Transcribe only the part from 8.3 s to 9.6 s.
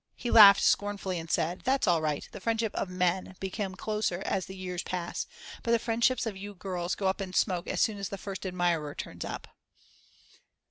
admirer turns up.